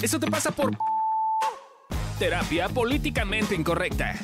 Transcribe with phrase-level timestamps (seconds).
[0.00, 0.76] Eso te pasa por
[2.20, 4.14] terapia políticamente incorrecta.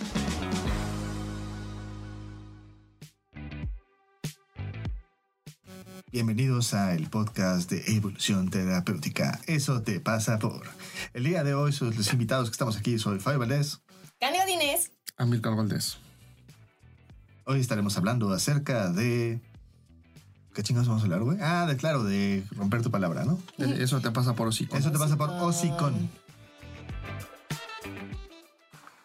[6.12, 9.40] Bienvenidos a el podcast de Evolución Terapéutica.
[9.48, 10.62] Eso te pasa por.
[11.12, 13.80] El día de hoy, sus los invitados que estamos aquí, soy Fabio Valdés.
[14.20, 14.92] Canio Dinés.
[15.16, 15.98] Amílcar Valdés.
[17.46, 19.40] Hoy estaremos hablando acerca de.
[20.54, 21.38] ¿Qué chingados vamos a hablar, güey?
[21.42, 23.38] Ah, de claro, de romper tu palabra, ¿no?
[23.58, 24.76] Eso te pasa por hocico.
[24.76, 26.10] Eso te pasa por hocicón.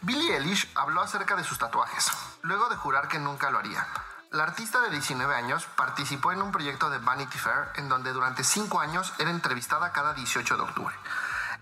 [0.02, 2.12] Billie Eilish habló acerca de sus tatuajes,
[2.44, 3.86] luego de jurar que nunca lo haría.
[4.32, 8.44] La artista de 19 años participó en un proyecto de Vanity Fair en donde durante
[8.44, 10.95] 5 años era entrevistada cada 18 de octubre.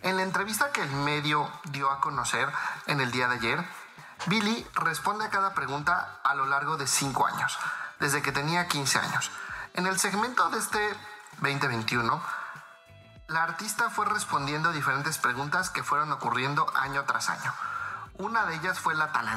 [0.01, 2.49] En la entrevista que el medio dio a conocer
[2.87, 3.65] en el día de ayer,
[4.25, 7.57] Billie responde a cada pregunta a lo largo de 5 años,
[8.01, 9.31] desde que tenía 15 años.
[9.73, 10.89] En el segmento de este
[11.41, 12.21] 2021,
[13.27, 17.53] la artista fue respondiendo diferentes preguntas que fueron ocurriendo año tras año.
[18.17, 19.27] Una de ellas fue la tan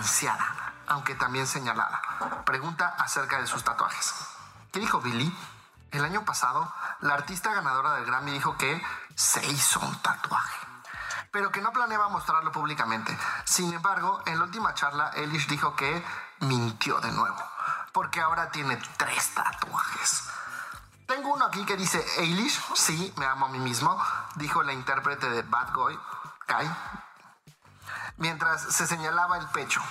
[0.87, 2.01] aunque también señalada,
[2.45, 4.15] pregunta acerca de sus tatuajes.
[4.73, 5.37] ¿Qué dijo Billy?
[5.93, 8.83] El año pasado, la artista ganadora del Grammy dijo que
[9.15, 10.57] se hizo un tatuaje,
[11.31, 13.17] pero que no planeaba mostrarlo públicamente.
[13.45, 16.05] Sin embargo, en la última charla, Eilish dijo que
[16.41, 17.50] mintió de nuevo,
[17.93, 20.25] porque ahora tiene tres tatuajes.
[21.07, 24.01] Tengo uno aquí que dice Eilish, sí, me amo a mí mismo,
[24.37, 25.99] dijo la intérprete de Bad Boy,
[26.47, 26.71] Kai,
[28.17, 29.83] mientras se señalaba el pecho.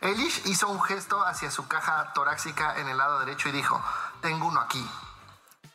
[0.00, 3.82] Elish hizo un gesto hacia su caja torácica en el lado derecho y dijo,
[4.22, 4.88] tengo uno aquí.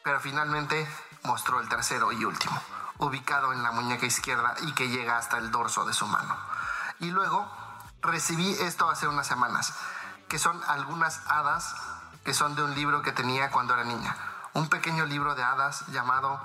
[0.03, 0.87] Pero finalmente
[1.23, 2.59] mostró el tercero y último,
[2.99, 6.37] ubicado en la muñeca izquierda y que llega hasta el dorso de su mano.
[6.99, 7.47] Y luego
[8.01, 9.73] recibí esto hace unas semanas,
[10.29, 11.75] que son algunas hadas
[12.23, 14.15] que son de un libro que tenía cuando era niña.
[14.53, 16.39] Un pequeño libro de hadas llamado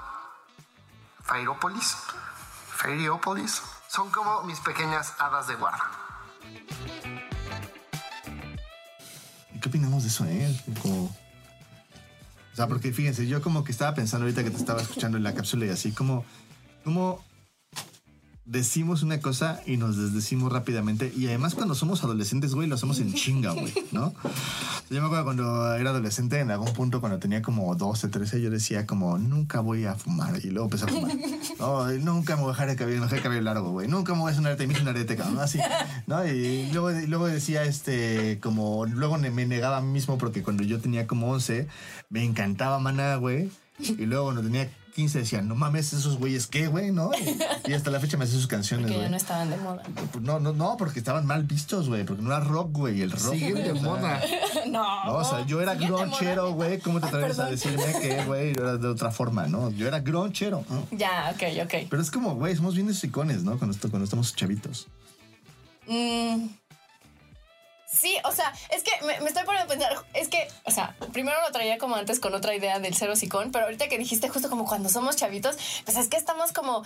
[1.22, 1.96] Fairópolis.
[2.70, 3.62] Fairópolis.
[3.88, 5.84] Son como mis pequeñas hadas de guarda.
[9.60, 10.64] ¿Qué opinamos de eso, eh?
[10.82, 11.04] Como-
[12.52, 15.22] O sea, porque fíjense, yo como que estaba pensando ahorita que te estaba escuchando en
[15.24, 16.24] la cápsula y así, como,
[16.84, 17.24] como
[18.50, 21.12] decimos una cosa y nos desdecimos rápidamente.
[21.16, 24.12] Y además cuando somos adolescentes, güey, lo hacemos en chinga, güey, ¿no?
[24.90, 28.50] Yo me acuerdo cuando era adolescente, en algún punto cuando tenía como 12, 13, yo
[28.50, 30.44] decía como, nunca voy a fumar.
[30.44, 31.16] Y luego empecé a fumar.
[31.60, 33.86] No, nunca me voy a dejar el cabello, dejé el cabello largo, güey.
[33.86, 35.40] Nunca me voy a hacer un arete, me hice un arete, cabrón.
[35.40, 35.58] Así,
[36.06, 36.26] ¿no?
[36.26, 40.80] Y luego, luego decía, este, como, luego me negaba a mí mismo porque cuando yo
[40.80, 41.68] tenía como 11,
[42.08, 43.50] me encantaba Maná, güey.
[43.78, 46.90] Y luego cuando tenía 15 decía, no mames, esos güeyes, ¿qué, güey?
[46.90, 47.10] ¿No?
[47.14, 47.38] Y,
[47.70, 49.08] y hasta la fecha me hacía sus canciones, güey.
[49.08, 49.82] no estaban de moda.
[50.12, 52.04] Pues No, no, no, porque estaban mal vistos, güey.
[52.04, 53.00] Porque no era rock, güey.
[53.02, 53.32] El rock.
[53.34, 54.20] Siguen de moda.
[54.66, 55.04] No.
[55.04, 56.78] No, o sea, yo era gronchero, güey.
[56.78, 59.70] ¿Cómo te Ay, atreves a decirme que, güey, yo era de otra forma, no?
[59.70, 60.64] Yo era gronchero.
[60.68, 60.86] ¿no?
[60.96, 61.86] Ya, ok, ok.
[61.88, 63.58] Pero es como, güey, somos bien icones, ¿no?
[63.58, 64.86] Cuando, esto- cuando estamos chavitos.
[65.88, 66.46] Mm,
[68.00, 71.36] sí, o sea, es que me, estoy poniendo a pensar, es que, o sea, primero
[71.42, 74.48] lo traía como antes con otra idea del cero sicón, pero ahorita que dijiste justo
[74.48, 76.82] como cuando somos chavitos, pues es que estamos como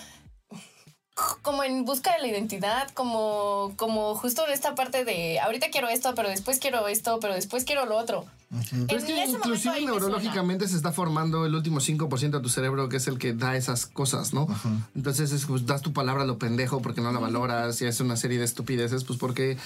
[1.42, 5.88] como en busca de la identidad, como, como justo en esta parte de ahorita quiero
[5.88, 8.26] esto, pero después quiero esto, pero después quiero lo otro.
[8.86, 12.88] Pero es que ese inclusive neurológicamente se está formando el último 5% de tu cerebro
[12.88, 14.46] que es el que da esas cosas, ¿no?
[14.94, 18.00] Entonces es, pues, das tu palabra a lo pendejo porque no la valoras y haces
[18.00, 19.56] una serie de estupideces, pues porque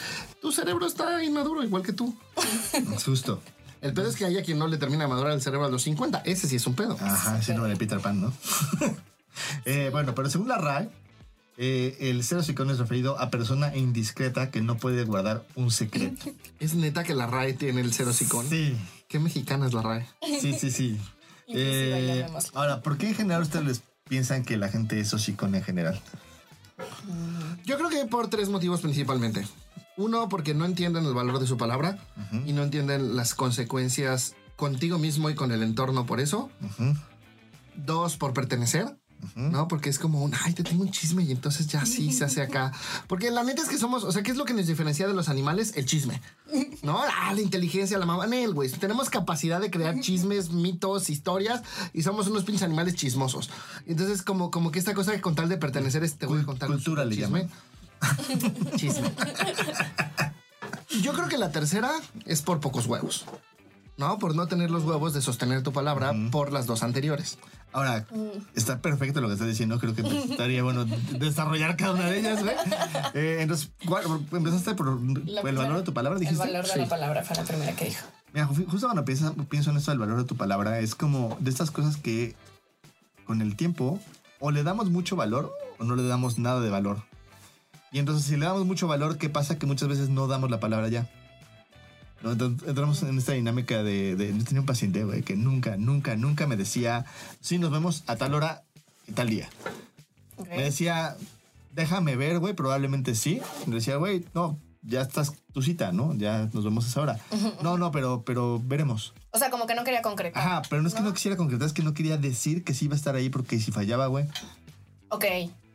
[0.41, 2.15] tu cerebro está inmaduro igual que tú.
[2.73, 3.43] Es justo.
[3.81, 5.83] El pedo es que haya quien no le termina de madurar el cerebro a los
[5.83, 6.23] 50.
[6.25, 6.97] Ese sí es un pedo.
[7.01, 8.33] Ajá, síndrome de Peter Pan, ¿no?
[9.65, 10.91] Eh, bueno, pero según la RAE,
[11.61, 16.31] eh, el cero psicón es referido a persona indiscreta que no puede guardar un secreto.
[16.61, 18.49] Es neta que la RAE tiene el cero psicón.
[18.49, 18.77] Sí,
[19.09, 20.07] Qué mexicana es la RAE.
[20.41, 20.99] sí, sí, sí.
[21.51, 25.99] Eh, ahora, ¿por qué en general ustedes piensan que la gente es hocicón en general?
[27.65, 29.47] Yo creo que por tres motivos principalmente.
[29.97, 31.99] Uno, porque no entienden el valor de su palabra
[32.45, 36.51] y no entienden las consecuencias contigo mismo y con el entorno por eso.
[37.75, 38.99] Dos, por pertenecer.
[39.35, 39.69] ¿No?
[39.69, 42.43] Porque es como un, ay, te tengo un chisme y entonces ya sí se hace
[42.43, 42.73] acá.
[43.07, 45.15] Porque la neta es que somos, o sea, ¿qué es lo que nos diferencia de
[45.15, 45.73] los animales?
[45.77, 46.21] El chisme.
[46.83, 47.01] ¿No?
[47.01, 48.27] Ah, la inteligencia, la mamá.
[48.27, 48.71] Nel, güey.
[48.71, 51.63] Tenemos capacidad de crear chismes, mitos, historias
[51.93, 53.51] y somos unos pinches animales chismosos.
[53.87, 56.45] Entonces, como, como que esta cosa que con tal de pertenecer es te voy a
[56.45, 57.49] contar cultura un le chisme.
[58.77, 59.13] chisme.
[61.03, 61.93] Yo creo que la tercera
[62.25, 63.25] es por pocos huevos.
[63.97, 64.19] ¿No?
[64.19, 67.39] Por no tener los huevos de sostener tu palabra por las dos anteriores.
[67.73, 68.07] Ahora,
[68.55, 69.79] está perfecto lo que estás diciendo.
[69.79, 70.85] Creo que estaría bueno
[71.19, 72.55] desarrollar cada una de ellas, güey.
[73.15, 76.45] Eh, entonces, ¿cuál- empezaste por La el primera- valor de tu palabra, El dijiste.
[76.47, 76.79] valor de Sí.
[76.81, 78.07] la palabra fue la primera que dijo.
[78.33, 81.37] Mira, ju- justo cuando pienso, pienso en esto del valor de tu palabra, es como
[81.41, 82.35] de estas cosas que
[83.25, 84.01] con el tiempo
[84.41, 87.03] o le damos mucho valor o no le damos nada de valor.
[87.93, 89.59] Y entonces si le damos mucho valor, ¿qué pasa?
[89.59, 91.09] Que muchas veces no damos la palabra ya.
[92.23, 92.33] ¿No?
[92.33, 94.37] Entonces, entramos en esta dinámica de, de...
[94.37, 97.05] Yo tenía un paciente, güey, que nunca, nunca, nunca me decía,
[97.41, 98.63] sí, nos vemos a tal hora
[99.07, 99.49] y tal día.
[100.51, 101.17] Me decía,
[101.75, 103.41] déjame ver, güey, probablemente sí.
[103.67, 106.15] Me decía, güey, no, ya estás tu cita, ¿no?
[106.15, 107.21] Ya nos vemos a esa hora.
[107.63, 109.15] No, no, pero, pero veremos.
[109.31, 110.43] O sea, como que no quería concretar.
[110.43, 112.87] Ajá, pero no es que no quisiera concretar, es que no quería decir que sí
[112.87, 114.27] iba a estar ahí porque si fallaba, güey.
[115.11, 115.25] Ok.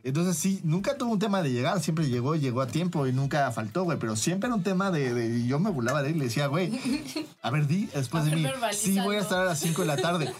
[0.04, 3.50] Entonces sí, nunca tuvo un tema de llegar, siempre llegó, llegó a tiempo y nunca
[3.52, 6.18] faltó, güey, pero siempre era un tema de, de- yo me burlaba de él y
[6.18, 6.70] le decía, güey,
[7.42, 9.22] a ver, di después de mí, sí voy a ¿no?
[9.24, 10.32] estar a las 5 de la tarde.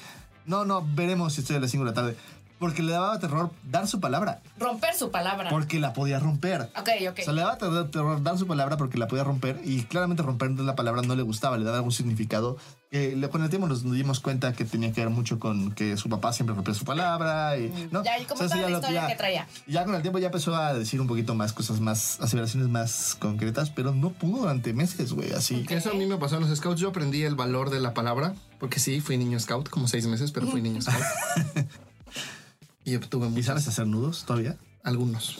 [0.46, 2.16] No, no, veremos si estoy a las 5 de la tarde.
[2.58, 5.50] Porque le daba terror dar su palabra, Romper su palabra.
[5.50, 6.70] porque la podía romper.
[6.78, 7.19] Ok, ok.
[7.20, 10.22] O sea, le daba terror, terror dar su palabra porque la podía romper y claramente
[10.22, 12.56] romper la palabra no le gustaba, le daba algún significado.
[12.94, 16.08] Le- con el tiempo nos dimos cuenta que tenía que ver mucho con que su
[16.08, 17.58] papá siempre rompía su palabra.
[17.58, 18.00] Y, ¿no?
[18.00, 19.49] Mm, Ya, y como O sea, toda eso la lo- historia que traía.
[19.67, 22.69] y Ya con el tiempo ya empezó a decir un poquito más cosas más, aseveraciones
[22.69, 25.64] más concretas, pero no pudo durante meses, güey, así.
[25.70, 26.81] Eso a mí me pasó en los scouts.
[26.81, 30.31] Yo aprendí el valor de la palabra, porque sí, fui niño scout, como seis meses,
[30.31, 30.96] pero fui niño scout.
[32.85, 34.56] y obtuve ¿Y muchos, sabes hacer nudos todavía?
[34.85, 35.37] algunos.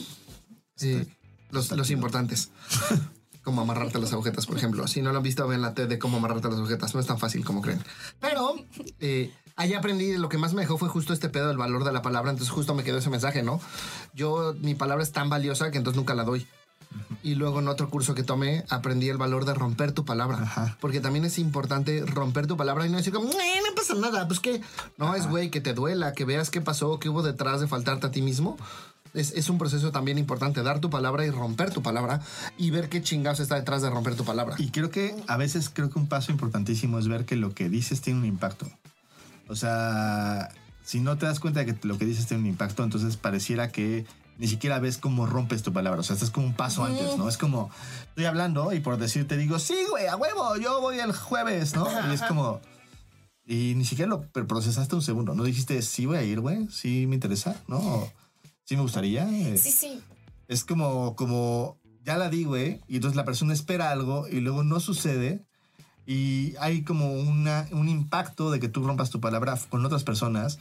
[0.77, 1.07] Sí,
[1.51, 2.51] los, los importantes.
[3.45, 4.87] Como amarrarte las agujetas, por ejemplo.
[4.89, 6.95] Si no lo han visto, ven la TED de cómo amarrarte las agujetas.
[6.95, 7.83] No es tan fácil como creen.
[8.21, 8.55] Pero
[9.01, 11.93] eh, ahí aprendí, lo que más me dejó fue justo este pedo del valor de
[11.93, 12.31] la palabra.
[12.31, 13.61] Entonces justo me quedó ese mensaje, ¿no?
[14.15, 16.47] Yo, mi palabra es tan valiosa que entonces nunca la doy.
[17.23, 20.39] Y luego en otro curso que tomé aprendí el valor de romper tu palabra.
[20.43, 20.77] Ajá.
[20.81, 24.29] Porque también es importante romper tu palabra y no decir como, "Eh, no pasa nada,
[24.29, 24.61] pues que
[24.97, 28.07] no es güey, que te duela, que veas qué pasó, qué hubo detrás de faltarte
[28.07, 28.57] a ti mismo.
[29.15, 32.21] Es, es un proceso también importante, dar tu palabra y romper tu palabra
[32.59, 34.57] y ver qué chingados está detrás de romper tu palabra.
[34.59, 37.69] Y creo que a veces creo que un paso importantísimo es ver que lo que
[37.69, 38.67] dices tiene un impacto.
[39.49, 40.51] O sea,
[40.85, 43.71] si no te das cuenta de que lo que dices tiene un impacto, entonces pareciera
[43.71, 44.05] que
[44.39, 46.01] ni siquiera ves cómo rompes tu palabra.
[46.01, 47.29] O sea, estás como un paso antes, ¿no?
[47.29, 47.71] Es como,
[48.09, 51.87] estoy hablando y por decirte digo, sí, güey, a huevo, yo voy el jueves, ¿no?
[52.11, 52.61] Y es como...
[53.47, 55.35] Y ni siquiera lo procesaste un segundo.
[55.35, 58.11] No dijiste, sí voy a ir, güey, sí me interesa, ¿no?
[58.65, 59.29] Sí me gustaría.
[59.29, 60.01] eh, Sí, sí.
[60.49, 64.63] es como, como, ya la di, güey, y entonces la persona espera algo y luego
[64.63, 65.45] no sucede
[66.07, 70.59] y hay como una, un impacto de que tú rompas tu palabra con otras personas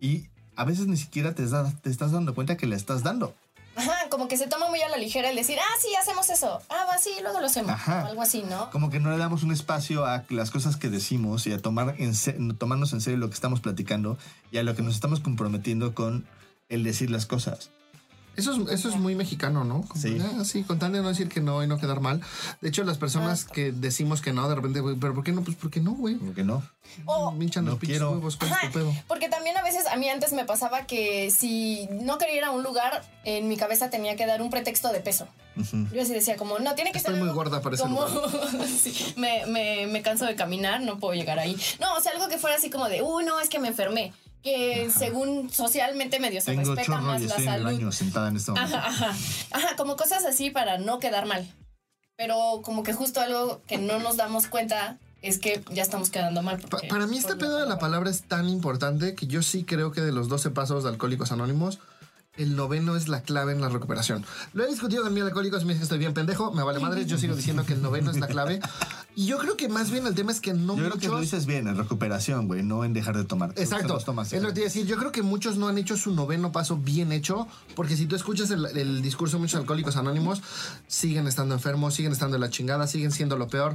[0.00, 0.26] y
[0.56, 3.34] a veces ni siquiera te, da- te estás dando cuenta que la estás dando.
[3.74, 6.60] Ajá, como que se toma muy a la ligera el decir, ah, sí, hacemos eso.
[6.68, 7.70] Ah, va, sí, luego lo hacemos.
[7.70, 8.02] Ajá.
[8.04, 8.68] O algo así, ¿no?
[8.70, 11.94] Como que no le damos un espacio a las cosas que decimos y a tomar
[11.98, 12.12] en
[12.58, 14.18] tomarnos en serio lo que estamos platicando
[14.50, 16.26] y a lo que nos estamos comprometiendo con
[16.68, 17.70] el decir las cosas.
[18.34, 19.82] Eso es, eso es muy mexicano, ¿no?
[19.82, 20.16] Como, Sí.
[20.22, 22.22] ah, sí, con tal de no decir que no y no quedar mal.
[22.62, 25.42] De hecho, las personas que decimos que no, de repente, güey, ¿pero por qué no?
[25.42, 26.16] Pues porque no, güey.
[26.16, 26.62] Como que no.
[27.04, 28.12] O, los no pinches quiero.
[28.12, 28.94] huevos, ¿cuál es tu Ajá, pedo?
[29.06, 32.52] Porque también a veces a mí antes me pasaba que si no quería ir a
[32.52, 35.28] un lugar, en mi cabeza tenía que dar un pretexto de peso.
[35.92, 38.06] Yo así decía, como, no, tiene que Estoy ser muy algo gorda para ese como,
[38.08, 38.66] lugar.
[38.66, 41.54] Sí, me, me, me canso de caminar, no puedo llegar ahí.
[41.80, 44.14] No, o sea, algo que fuera así como de, uy, no, es que me enfermé.
[44.42, 47.72] Que según socialmente medio se Tengo respeta chorro más y la estoy en el salud.
[47.76, 48.76] baño sentada en este momento.
[48.76, 49.16] Ajá, ajá.
[49.52, 51.46] Ajá, como cosas así para no quedar mal.
[52.16, 56.42] Pero como que justo algo que no nos damos cuenta es que ya estamos quedando
[56.42, 56.58] mal.
[56.60, 59.92] Pa- para mí este pedo de la palabra es tan importante que yo sí creo
[59.92, 61.78] que de los 12 pasos de Alcohólicos Anónimos,
[62.38, 64.24] el noveno es la clave en la recuperación.
[64.54, 67.04] Lo he discutido con mi alcohólicos, me dicen que estoy bien pendejo, me vale madre,
[67.04, 68.60] yo sigo diciendo que el noveno es la clave.
[69.14, 71.12] Y yo creo que más bien el tema es que no Yo creo que lo
[71.14, 71.30] muchos...
[71.30, 73.52] dices bien, en recuperación, güey, no en dejar de tomar.
[73.56, 73.98] Exacto.
[73.98, 74.86] tomas, es lo que te iba a decir.
[74.86, 77.46] Yo creo que muchos no han hecho su noveno paso bien hecho,
[77.76, 80.40] porque si tú escuchas el, el discurso de muchos alcohólicos anónimos,
[80.86, 83.74] siguen estando enfermos, siguen estando en la chingada, siguen siendo lo peor.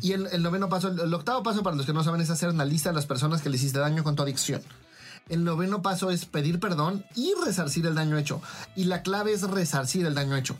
[0.00, 2.30] Y el, el noveno paso, el, el octavo paso, para los que no saben, es
[2.30, 4.60] hacer una lista de las personas que le hiciste daño con tu adicción.
[5.28, 8.42] El noveno paso es pedir perdón y resarcir el daño hecho.
[8.76, 10.56] Y la clave es resarcir el daño hecho.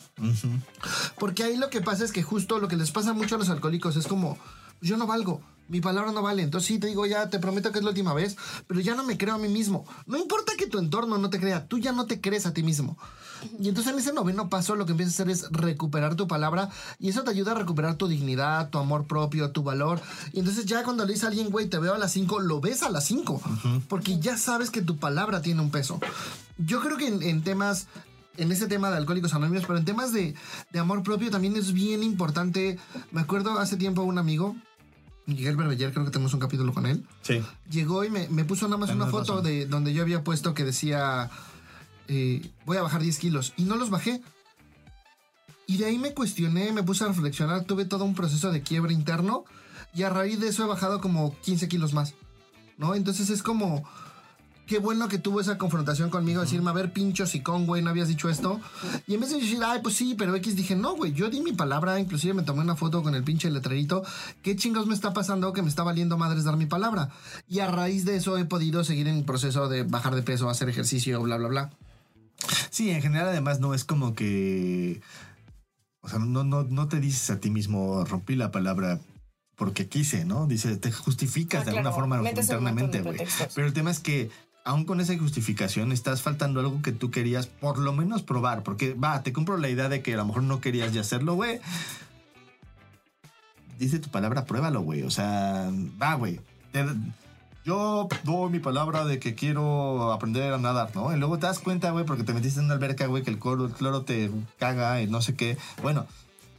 [1.19, 3.51] Porque ahí lo que pasa es que justo lo que les pasa mucho a los
[3.51, 4.39] alcohólicos es como,
[4.81, 6.43] yo no valgo, mi palabra no vale.
[6.43, 9.05] Entonces sí te digo, ya te prometo que es la última vez, pero ya no
[9.05, 9.87] me creo a mí mismo.
[10.07, 12.63] No importa que tu entorno no te crea, tú ya no te crees a ti
[12.63, 12.99] mismo.
[13.61, 16.69] Y entonces en ese noveno paso lo que empiezas a hacer es recuperar tu palabra
[16.99, 20.01] y eso te ayuda a recuperar tu dignidad, tu amor propio, tu valor.
[20.33, 22.61] Y entonces ya cuando le dices a alguien, güey, te veo a las 5, lo
[22.61, 23.41] ves a las 5,
[23.89, 26.01] porque ya sabes que tu palabra tiene un peso.
[26.59, 27.87] Yo creo que en, en temas
[28.39, 30.35] en ese tema de alcohólicos anónimos, pero en temas de,
[30.73, 32.79] de amor propio también es bien importante.
[33.11, 34.57] Me acuerdo hace tiempo un amigo,
[35.27, 37.43] Miguel Berbeller, creo que tenemos un capítulo con él, Sí.
[37.71, 39.45] llegó y me, me puso nada más una foto razón.
[39.45, 41.31] de donde yo había puesto que decía,
[42.09, 44.23] eh, voy a bajar 10 kilos, y no los bajé.
[45.67, 48.93] Y de ahí me cuestioné, me puse a reflexionar, tuve todo un proceso de quiebre
[48.93, 49.45] interno,
[49.95, 52.15] y a raíz de eso he bajado como 15 kilos más,
[52.79, 52.95] ¿no?
[52.95, 53.85] Entonces es como
[54.67, 58.09] qué bueno que tuvo esa confrontación conmigo, decirme, a ver, pincho sicón, güey, no habías
[58.09, 58.61] dicho esto.
[59.07, 61.41] Y en vez de decir, ay, pues sí, pero X, dije, no, güey, yo di
[61.41, 64.03] mi palabra, inclusive me tomé una foto con el pinche letrerito.
[64.41, 67.11] ¿Qué chingados me está pasando que me está valiendo madres dar mi palabra?
[67.49, 70.49] Y a raíz de eso he podido seguir en el proceso de bajar de peso,
[70.49, 71.71] hacer ejercicio, bla, bla, bla.
[72.71, 75.01] Sí, en general además no es como que...
[76.01, 78.99] O sea, no, no, no te dices a ti mismo, rompí la palabra
[79.55, 80.47] porque quise, ¿no?
[80.47, 83.19] Dice, te justificas Ah, de alguna forma internamente, güey.
[83.55, 84.31] Pero el tema es que
[84.65, 88.95] aún con esa justificación estás faltando algo que tú querías por lo menos probar, porque
[88.95, 91.61] va, te compro la idea de que a lo mejor no querías ya hacerlo, güey.
[93.79, 95.03] Dice tu palabra, pruébalo, güey.
[95.03, 95.71] O sea,
[96.01, 96.41] va, güey.
[97.65, 101.15] Yo doy mi palabra de que quiero aprender a nadar, ¿no?
[101.15, 103.39] Y luego te das cuenta, güey, porque te metiste en una alberca, güey, que el
[103.39, 105.57] cloro, el cloro te caga y no sé qué.
[105.81, 106.07] Bueno,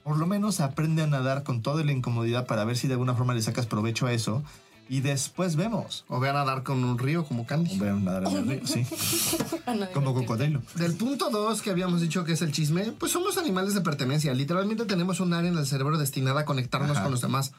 [0.04, 3.16] por lo menos aprende a nadar con toda la incomodidad para ver si de alguna
[3.16, 4.44] forma le sacas provecho a eso.
[4.90, 6.04] Y después vemos.
[6.10, 7.80] O vean a dar con un río como Candy.
[7.80, 8.86] Ver nadar en el río, sí.
[9.66, 10.62] Ah, Como cocodrilo.
[10.76, 14.34] Del punto 2 que habíamos dicho que es el chisme, pues somos animales de pertenencia.
[14.34, 17.04] Literalmente tenemos un área en el cerebro destinada a conectarnos Ajá.
[17.04, 17.54] con los demás.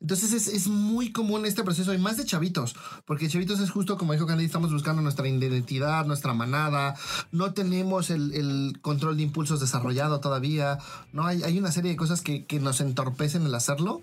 [0.00, 2.76] Entonces es, es muy común este proceso y más de chavitos,
[3.06, 6.94] porque chavitos es justo como dijo Candy, estamos buscando nuestra identidad, nuestra manada,
[7.32, 10.78] no tenemos el, el control de impulsos desarrollado todavía,
[11.12, 14.02] no hay, hay una serie de cosas que, que nos entorpecen el hacerlo,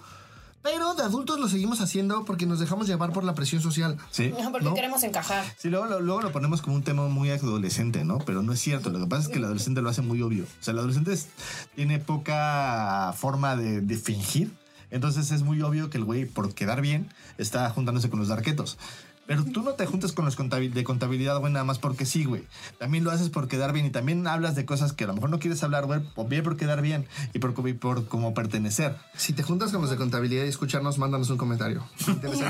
[0.63, 3.97] pero de adultos lo seguimos haciendo porque nos dejamos llevar por la presión social.
[4.11, 4.33] Sí.
[4.49, 4.73] Porque ¿no?
[4.73, 5.43] queremos encajar.
[5.57, 8.19] Sí, luego, lo- luego lo ponemos como un tema muy adolescente, ¿no?
[8.19, 8.89] Pero no es cierto.
[8.89, 10.45] Lo que pasa es que el adolescente lo hace muy obvio.
[10.45, 11.27] O sea, el adolescente es-
[11.75, 14.53] tiene poca forma de, de fingir.
[14.93, 18.77] Entonces es muy obvio que el güey, por quedar bien, está juntándose con los darquetos.
[19.25, 22.25] Pero tú no te juntas con los contabil- de contabilidad, güey, nada más porque sí,
[22.25, 22.43] güey.
[22.77, 25.29] También lo haces por quedar bien y también hablas de cosas que a lo mejor
[25.29, 28.97] no quieres hablar, güey, bien por quedar bien y por, y por como pertenecer.
[29.15, 31.85] Si te juntas con los de contabilidad y escucharnos, mándanos un comentario.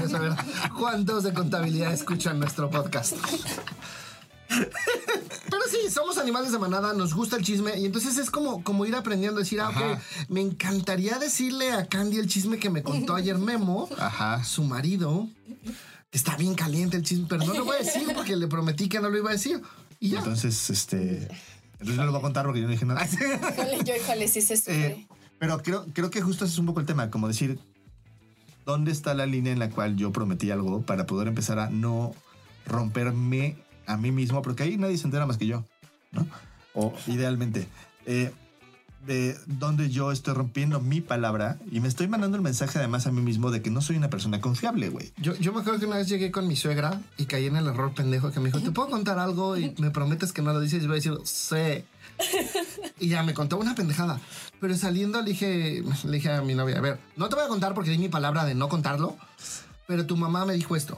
[0.09, 0.33] Saber
[0.77, 3.15] cuántos de contabilidad escuchan nuestro podcast.
[5.49, 8.85] Pero sí, somos animales de manada, nos gusta el chisme y entonces es como, como
[8.85, 12.83] ir aprendiendo a decir, ah, ok, me encantaría decirle a Candy el chisme que me
[12.83, 14.43] contó ayer Memo, Ajá.
[14.43, 15.27] su marido,
[16.11, 18.99] está bien caliente el chisme, pero no lo voy a decir porque le prometí que
[18.99, 19.61] no lo iba a decir.
[19.99, 20.19] Y ya.
[20.19, 21.27] Entonces, este...
[21.83, 23.05] Entonces no lo voy a contar porque yo no dije nada.
[23.05, 24.53] Híjole, yo, híjole, sí se.
[24.67, 25.07] Eh,
[25.37, 27.59] pero creo, creo que justo ese es un poco el tema, como decir,
[28.65, 32.15] ¿dónde está la línea en la cual yo prometí algo para poder empezar a no
[32.65, 34.41] romperme a mí mismo?
[34.41, 35.63] Porque ahí nadie se entera más que yo,
[36.11, 36.27] ¿no?
[36.73, 37.67] O idealmente,
[38.05, 38.31] eh,
[39.05, 43.11] de dónde yo estoy rompiendo mi palabra y me estoy mandando el mensaje además a
[43.11, 45.11] mí mismo de que no soy una persona confiable, güey.
[45.17, 47.67] Yo, yo me acuerdo que una vez llegué con mi suegra y caí en el
[47.67, 49.57] error pendejo que me dijo, ¿te puedo contar algo?
[49.57, 50.83] Y me prometes que no lo dices.
[50.83, 51.83] Y voy a decir, sí.
[52.99, 54.21] Y ya me contó una pendejada.
[54.61, 57.47] Pero saliendo le dije, le dije a mi novia, a ver, no te voy a
[57.49, 59.17] contar porque di mi palabra de no contarlo,
[59.87, 60.97] pero tu mamá me dijo esto.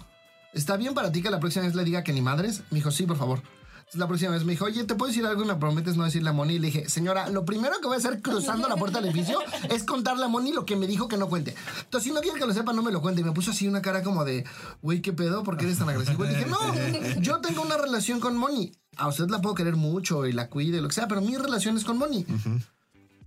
[0.55, 2.63] ¿Está bien para ti que la próxima vez le diga que ni madres?
[2.71, 3.41] Me dijo, sí, por favor.
[3.79, 6.05] Entonces, la próxima vez me dijo, oye, ¿te puedo decir algo y me prometes no
[6.05, 6.53] decirle a Moni?
[6.53, 9.38] Y le dije, señora, lo primero que voy a hacer cruzando la puerta del edificio
[9.69, 11.53] es contarle a Moni lo que me dijo que no cuente.
[11.83, 13.19] Entonces, si no quiere que lo sepa, no me lo cuente.
[13.19, 14.45] Y me puso así una cara como de,
[14.81, 15.43] güey, ¿qué pedo?
[15.43, 16.24] ¿Por qué eres tan agresivo?
[16.24, 18.71] Y dije, no, yo tengo una relación con Moni.
[18.95, 21.75] A usted la puedo querer mucho y la cuide, lo que sea, pero mi relación
[21.75, 22.25] es con Moni.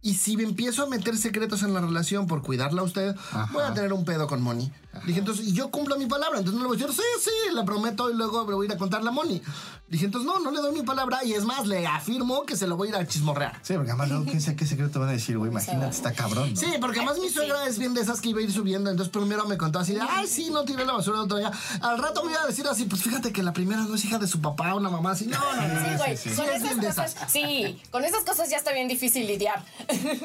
[0.01, 3.17] Y si me empiezo a meter secretos en la relación por cuidarla a usted,
[3.53, 4.71] voy a tener un pedo con Moni.
[5.07, 6.39] Dije, entonces, y yo cumplo mi palabra.
[6.39, 8.71] Entonces no le voy a decir, sí, sí, le prometo y luego le voy a
[8.71, 9.43] ir a contarle a Moni.
[9.89, 12.67] Dije, entonces no, no le doy mi palabra y es más, le afirmo que se
[12.67, 13.59] lo voy a ir a chismorrear.
[13.63, 15.51] Sí, porque además luego quién sabe qué secreto van a decir, güey.
[15.51, 16.53] Imagínate, está cabrón.
[16.53, 16.61] ¿no?
[16.61, 18.91] Sí, porque además mi suegra es bien de esas que iba a ir subiendo.
[18.91, 21.51] Entonces primero me contó así de, ay, sí, no tiré la basura el otro día.
[21.81, 24.27] Al rato voy a decir así, pues fíjate que la primera no es hija de
[24.27, 25.27] su papá, una mamá así.
[25.27, 25.81] No, no, no.
[25.81, 26.17] Sí, güey.
[26.17, 29.65] sí, Con es esas cosas, sí, con esas cosas ya está bien difícil lidiar.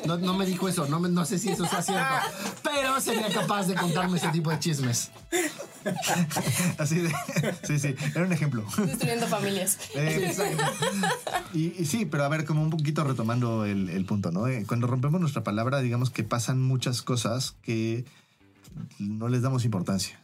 [0.06, 2.04] No, no me dijo eso, no, me- no sé si eso sea cierto.
[2.64, 5.12] Pero sería capaz de contarme ese tipo de chismes.
[6.78, 7.14] Así de.
[7.64, 7.96] Sí, sí.
[8.16, 8.66] Era un ejemplo.
[8.78, 9.78] Destruyendo familias.
[9.96, 10.36] Eh,
[11.54, 14.48] y, y sí, pero a ver, como un poquito retomando el, el punto, ¿no?
[14.48, 18.06] Eh, cuando rompemos nuestra palabra, digamos que pasan muchas cosas que
[19.00, 20.20] no les damos importancia.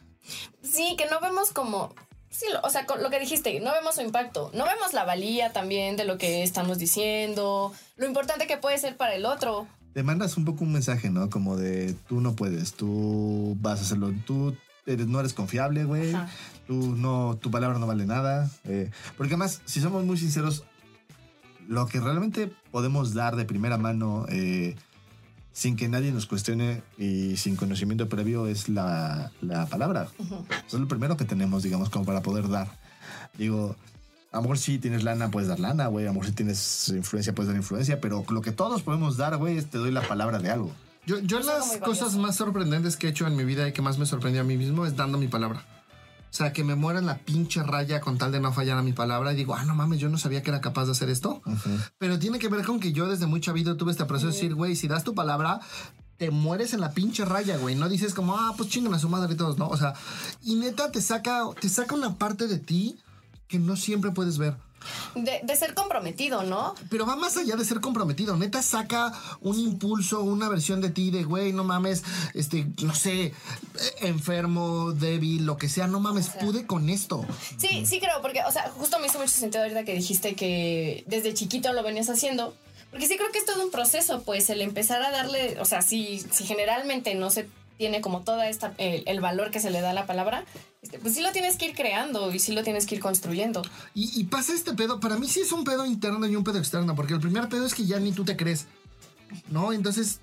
[0.62, 1.94] Sí, que no vemos como.
[2.30, 4.50] Sí, lo- o sea, con lo que dijiste, no vemos su impacto.
[4.54, 8.96] No vemos la valía también de lo que estamos diciendo, lo importante que puede ser
[8.96, 9.66] para el otro.
[9.92, 11.28] Te mandas un poco un mensaje, ¿no?
[11.28, 14.56] Como de tú no puedes, tú vas a hacerlo, tú
[14.86, 16.14] eres- no eres confiable, güey.
[16.68, 18.48] Tú no, tu palabra no vale nada.
[18.64, 20.62] eh, porque además, si somos muy sinceros,
[21.66, 24.76] lo que realmente podemos dar de primera mano eh,
[25.52, 30.08] sin que nadie nos cuestione y sin conocimiento previo es la, la palabra.
[30.66, 32.68] Eso es lo primero que tenemos, digamos, como para poder dar.
[33.36, 33.76] Digo,
[34.32, 36.06] a lo mejor si tienes lana, puedes dar lana, güey.
[36.06, 38.00] A lo mejor si tienes influencia, puedes dar influencia.
[38.00, 40.72] Pero lo que todos podemos dar, güey, es te doy la palabra de algo.
[41.06, 43.98] Yo, yo las cosas más sorprendentes que he hecho en mi vida y que más
[43.98, 45.64] me sorprendió a mí mismo es dando mi palabra.
[46.30, 48.82] O sea, que me muera en la pinche raya con tal de no fallar a
[48.82, 51.10] mi palabra y digo, ah, no mames, yo no sabía que era capaz de hacer
[51.10, 51.42] esto.
[51.98, 54.54] Pero tiene que ver con que yo desde muy chavito tuve este proceso de decir,
[54.54, 55.60] güey, si das tu palabra,
[56.18, 57.74] te mueres en la pinche raya, güey.
[57.74, 59.68] No dices como, ah, pues chingan a su madre y todos, ¿no?
[59.68, 59.94] O sea,
[60.42, 62.96] y neta te saca, te saca una parte de ti
[63.48, 64.56] que no siempre puedes ver.
[65.14, 66.74] De, de ser comprometido, ¿no?
[66.88, 68.36] Pero va más allá de ser comprometido.
[68.36, 72.02] Neta saca un impulso, una versión de ti de, güey, no mames,
[72.34, 73.34] este, no sé, eh,
[74.00, 77.24] enfermo, débil, lo que sea, no mames, pude con esto.
[77.58, 81.04] Sí, sí creo, porque, o sea, justo me hizo mucho sentido ahorita que dijiste que
[81.06, 82.54] desde chiquito lo venías haciendo.
[82.90, 85.80] Porque sí creo que es todo un proceso, pues, el empezar a darle, o sea,
[85.80, 87.48] si, si generalmente no se
[87.80, 90.44] tiene como toda esta, el, valor que se le da a la palabra,
[90.82, 93.62] este, pues sí lo tienes que ir creando y sí lo tienes que ir construyendo.
[93.94, 96.94] Y pasa este pedo, para mí sí es un pedo interno y un pedo externo,
[96.94, 98.66] porque el primer pedo es que ya ni tú te crees,
[99.48, 99.72] ¿no?
[99.72, 100.20] Entonces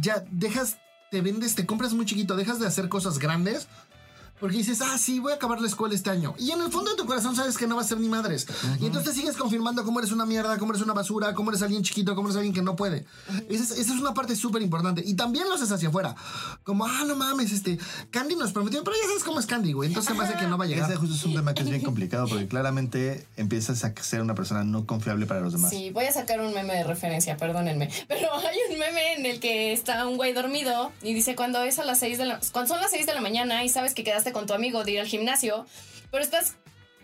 [0.00, 0.78] ya dejas,
[1.10, 3.68] te vendes, te compras muy chiquito, dejas de hacer cosas grandes.
[4.44, 6.34] Porque dices, ah, sí, voy a acabar la escuela este año.
[6.38, 8.46] Y en el fondo de tu corazón sabes que no va a ser ni madres.
[8.78, 11.62] Y entonces te sigues confirmando cómo eres una mierda, cómo eres una basura, cómo eres
[11.62, 13.06] alguien chiquito, cómo eres alguien que no puede.
[13.48, 15.02] Esa es, esa es una parte súper importante.
[15.02, 16.14] Y también lo haces hacia afuera.
[16.62, 17.78] Como, ah, no mames, este,
[18.10, 19.88] Candy nos prometió, pero ya sabes cómo es Candy, güey.
[19.88, 20.90] Entonces me hace que no va a llegar.
[20.90, 24.34] Ese justo es un tema que es bien complicado porque claramente empiezas a ser una
[24.34, 25.70] persona no confiable para los demás.
[25.70, 27.88] Sí, voy a sacar un meme de referencia, perdónenme.
[28.08, 31.78] Pero hay un meme en el que está un güey dormido y dice cuando es
[31.78, 34.04] a las 6 de la cuando son las 6 de la mañana y sabes que
[34.04, 35.64] quedaste con tu amigo de ir al gimnasio,
[36.10, 36.56] pero estás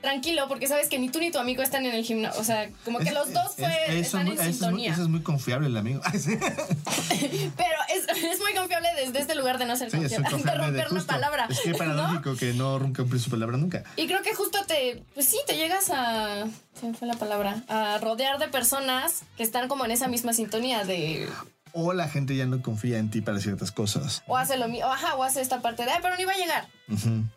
[0.03, 2.41] tranquilo porque sabes que ni tú ni tu amigo están en el gimnasio.
[2.41, 3.67] O sea, como que Es- los dos fue,
[4.01, 4.93] están en eso es muy- sintonía.
[4.95, 6.01] eso es muy confiable el amigo.
[6.19, 6.39] Sí,
[7.57, 10.61] Pero es, es muy confiable desde este lugar de no ser muy confiable, de confiable
[10.63, 11.07] de romper la justo.
[11.13, 11.47] palabra.
[11.51, 11.77] Es que ¿no?
[11.79, 13.85] paradójico que no cumple su palabra nunca.
[13.97, 16.47] Y creo que justo te, pues sí, te llegas a,
[16.79, 20.33] se me fue la palabra, a rodear de personas que están como en esa misma
[20.33, 21.29] sintonía de,
[21.73, 24.23] O la gente ya no confía en ti para ciertas cosas.
[24.27, 26.69] o hace lo mismo, ajá, o hace esta parte de, pero ni va a llegar.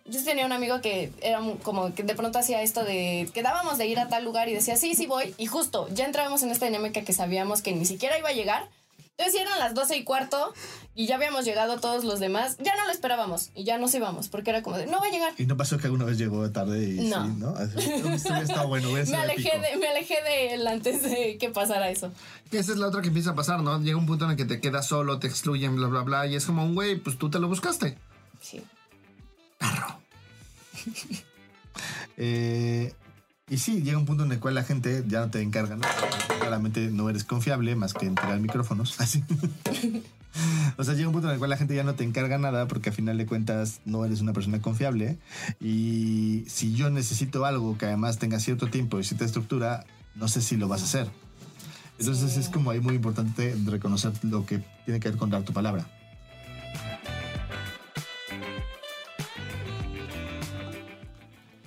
[0.06, 3.88] Yo tenía un amigo que era como que de pronto hacía esto de, quedábamos de
[3.88, 6.66] ir a tal lugar y decía, sí, sí voy, y justo, ya entrábamos en esta
[6.66, 8.68] dinámica que sabíamos que ni siquiera iba a llegar.
[9.18, 10.54] Entonces eran las 12 y cuarto
[10.96, 14.28] y ya habíamos llegado todos los demás, ya no lo esperábamos y ya nos íbamos
[14.28, 15.34] porque era como de, no va a llegar.
[15.38, 17.24] Y no pasó que alguna vez llegó tarde y No.
[17.26, 18.68] sí, ¿no?
[18.68, 22.12] Bueno, Me alejé, de, me alejé de él antes de que pasara eso.
[22.50, 23.80] Que esa es la otra que empieza a pasar, ¿no?
[23.82, 26.26] Llega un punto en el que te quedas solo, te excluyen, bla, bla, bla.
[26.26, 27.98] Y es como un güey, pues tú te lo buscaste.
[28.42, 28.64] Sí.
[32.18, 32.94] Eh,
[33.54, 35.84] y sí, llega un punto en el cual la gente ya no te encarga, ¿no?
[36.40, 39.00] Claramente no eres confiable más que entregar micrófonos.
[39.00, 39.24] Así.
[40.78, 42.68] O sea, llega un punto en el cual la gente ya no te encarga nada
[42.68, 45.20] porque a final de cuentas no eres una persona confiable.
[45.62, 49.86] Y si yo necesito algo que además tenga cierto tiempo y cierta estructura,
[50.16, 51.08] no sé si lo vas a hacer.
[52.00, 52.40] Entonces Sí.
[52.40, 55.86] es como ahí muy importante reconocer lo que tiene que ver con dar tu palabra.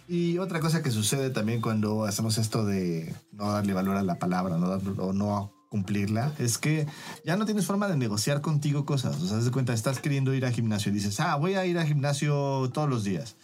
[0.08, 4.18] Y otra cosa que sucede también cuando hacemos esto de no darle valor a la
[4.18, 4.68] palabra no
[5.02, 6.86] o no cumplirla es que
[7.24, 9.20] ya no tienes forma de negociar contigo cosas.
[9.20, 11.78] O sea, de cuenta, estás queriendo ir al gimnasio y dices, ah, voy a ir
[11.78, 13.36] al gimnasio todos los días.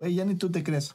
[0.00, 0.94] Güey, ya ni tú te crees.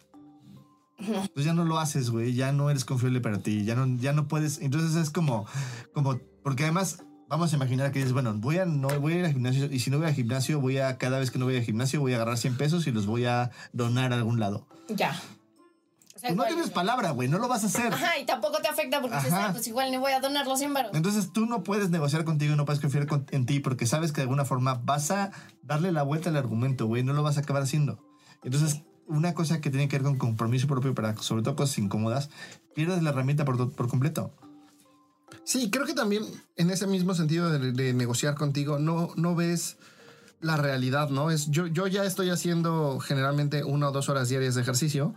[1.33, 2.33] Pues ya no lo haces, güey.
[2.33, 3.63] Ya no eres confiable para ti.
[3.63, 4.59] Ya no, ya no puedes.
[4.61, 5.47] Entonces es como,
[5.93, 9.25] como, porque además vamos a imaginar que dices, bueno, voy a, no, voy a ir
[9.25, 11.55] al gimnasio y si no voy al gimnasio, voy a, cada vez que no voy
[11.55, 14.67] al gimnasio, voy a agarrar 100 pesos y los voy a donar a algún lado.
[14.89, 15.19] Ya.
[16.15, 17.27] O sea, Tú no tienes palabra, güey.
[17.29, 17.91] No lo vas a hacer.
[17.93, 20.59] Ajá, y tampoco te afecta porque dices, ah, pues igual ni voy a donar los
[20.59, 20.91] 100 baros.
[20.93, 24.11] Entonces tú no puedes negociar contigo y no puedes confiar con- en ti porque sabes
[24.11, 25.31] que de alguna forma vas a
[25.63, 27.01] darle la vuelta al argumento, güey.
[27.01, 28.05] No lo vas a acabar haciendo.
[28.43, 32.29] Entonces, una cosa que tiene que ver con compromiso propio para sobre todo cosas incómodas,
[32.75, 34.35] pierdes la herramienta por, por completo.
[35.43, 39.77] Sí, creo que también en ese mismo sentido de, negociar contigo, no, no ves
[40.39, 41.31] la realidad, ¿no?
[41.31, 45.13] Es, yo, yo ya estoy haciendo generalmente una o dos horas diarias de ejercicio,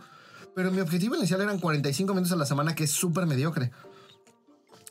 [0.55, 3.71] pero mi objetivo inicial eran 45 minutos a la semana, que es súper mediocre.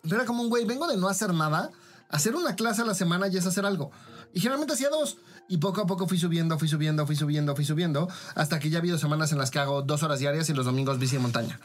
[0.03, 1.71] Pero era como un güey, vengo de no hacer nada,
[2.11, 3.91] hacer una clase a la semana y es hacer algo.
[4.35, 5.17] Y generalmente hacía dos.
[5.49, 8.79] Y poco a poco fui subiendo, fui subiendo, fui subiendo, fui subiendo, hasta que ya
[8.79, 11.23] ha habido semanas en las que hago dos horas diarias y los domingos bici de
[11.23, 11.61] montaña.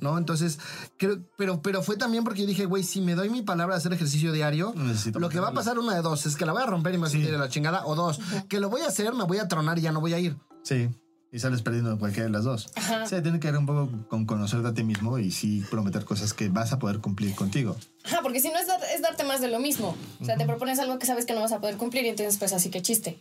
[0.00, 0.18] ¿No?
[0.18, 0.58] Entonces,
[0.98, 3.78] creo, pero, pero fue también porque yo dije, güey, si me doy mi palabra de
[3.78, 6.52] hacer ejercicio diario, Necesito lo que va a pasar una de dos es que la
[6.52, 8.68] voy a romper y me voy a sentir de la chingada, o dos, que lo
[8.68, 10.36] voy a hacer, me voy a tronar y ya no voy a ir.
[10.62, 10.90] Sí.
[11.34, 12.70] Y sales perdiendo cualquiera de las dos.
[12.74, 13.06] Ajá.
[13.06, 16.34] Sí, tiene que ver un poco con conocerte a ti mismo y sí prometer cosas
[16.34, 17.74] que vas a poder cumplir contigo.
[18.04, 19.96] Ajá, porque si no es, dar- es darte más de lo mismo.
[20.20, 22.36] O sea, te propones algo que sabes que no vas a poder cumplir y entonces
[22.36, 23.18] pues así que chiste.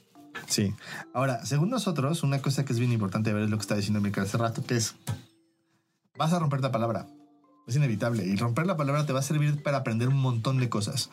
[0.48, 0.74] Sí.
[1.14, 4.02] Ahora, según nosotros, una cosa que es bien importante ver es lo que está diciendo
[4.02, 4.94] Mica hace rato, que es,
[6.22, 7.08] vas a romper la palabra.
[7.68, 8.26] Es inevitable.
[8.26, 11.10] Y romper la palabra te va a servir para aprender un montón de cosas.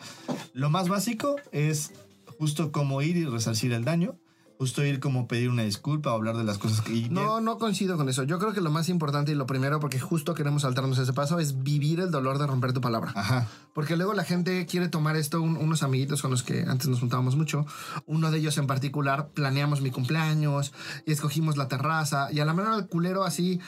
[0.53, 1.93] Lo más básico es
[2.37, 4.19] justo cómo ir y resarcir el daño.
[4.59, 7.07] Justo ir como pedir una disculpa o hablar de las cosas que...
[7.09, 8.23] No, no coincido con eso.
[8.23, 11.39] Yo creo que lo más importante y lo primero, porque justo queremos saltarnos ese paso,
[11.39, 13.13] es vivir el dolor de romper tu palabra.
[13.15, 13.47] Ajá.
[13.73, 16.99] Porque luego la gente quiere tomar esto, un- unos amiguitos con los que antes nos
[16.99, 17.65] juntábamos mucho,
[18.05, 20.73] uno de ellos en particular, planeamos mi cumpleaños
[21.05, 23.61] y escogimos la terraza y a la mano del culero así,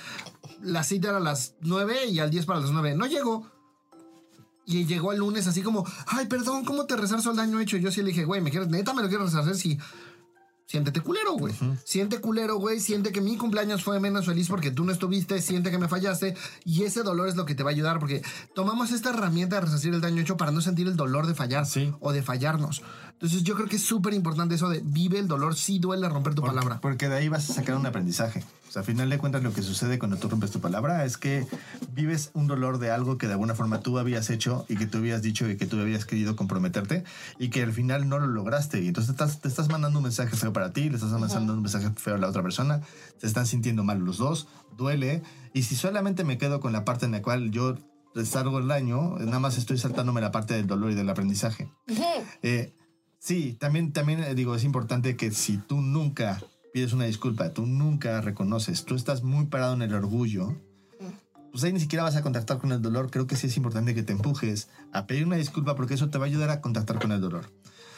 [0.62, 2.96] la cita era a las 9 y al 10 para las 9.
[2.96, 3.50] No llegó.
[4.66, 7.78] Y llegó el lunes así como, ay, perdón, ¿cómo te resarzo el daño hecho?
[7.78, 9.56] Y yo sí le dije, güey, ¿me quieres, neta me lo quieres resarcer?
[9.56, 9.80] Sí.
[10.72, 11.54] Siéntete culero, güey.
[11.84, 12.80] Siente culero, güey.
[12.80, 15.42] Siente que mi cumpleaños fue menos feliz porque tú no estuviste.
[15.42, 16.34] Siente que me fallaste.
[16.64, 18.22] Y ese dolor es lo que te va a ayudar porque
[18.56, 21.66] tomamos esta herramienta de resarcir el daño hecho para no sentir el dolor de fallar
[21.66, 21.94] Sí.
[22.00, 22.84] o de fallarnos.
[23.12, 25.56] Entonces yo creo que es súper importante eso de vive el dolor.
[25.56, 26.80] Sí duele romper tu Porque- palabra.
[26.80, 28.42] Porque de ahí vas a sacar un aprendizaje.
[28.72, 31.18] O sea, a final de cuentas lo que sucede cuando tú rompes tu palabra es
[31.18, 31.46] que
[31.92, 35.00] vives un dolor de algo que de alguna forma tú habías hecho y que tú
[35.00, 37.04] habías dicho y que tú habías querido comprometerte
[37.38, 38.82] y que al final no lo lograste.
[38.82, 41.52] Y entonces te estás, te estás mandando un mensaje feo para ti, le estás mandando
[41.52, 42.80] un mensaje feo a la otra persona,
[43.18, 45.22] se están sintiendo mal los dos, duele.
[45.54, 47.76] Y si solamente me quedo con la parte en la cual yo
[48.16, 51.70] desargo el daño, nada más estoy saltándome la parte del dolor y del aprendizaje.
[52.42, 52.74] Eh,
[53.20, 56.40] sí, también, también eh, digo, es importante que si tú nunca
[56.74, 60.56] pides una disculpa, tú nunca reconoces, tú estás muy parado en el orgullo,
[61.52, 63.12] pues ahí ni siquiera vas a contactar con el dolor.
[63.12, 66.18] Creo que sí es importante que te empujes a pedir una disculpa porque eso te
[66.18, 67.52] va a ayudar a contactar con el dolor.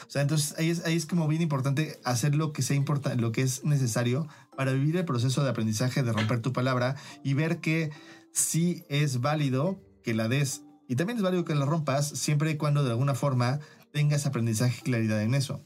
[0.06, 3.14] O sea, entonces ahí es, ahí es como bien importante hacer lo que sea importa,
[3.14, 7.34] lo que es necesario para vivir el proceso de aprendizaje de romper tu palabra y
[7.34, 7.90] ver que
[8.32, 12.56] sí es válido que la des y también es válido que la rompas siempre y
[12.56, 13.60] cuando de alguna forma
[13.92, 15.64] tengas aprendizaje y claridad en eso.